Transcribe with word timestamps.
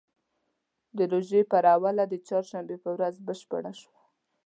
د 0.97 0.99
روژې 1.11 1.41
پر 1.51 1.63
اوله 1.75 2.03
د 2.07 2.13
چهارشنبې 2.27 2.77
په 2.83 2.89
ورځ 2.95 3.15
بشپړه 3.27 3.71
شوه. 3.81 3.99